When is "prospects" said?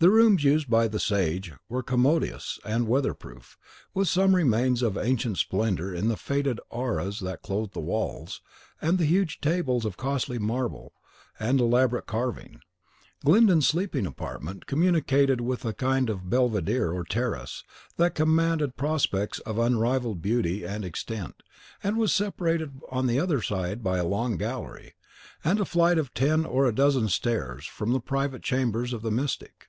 18.76-19.38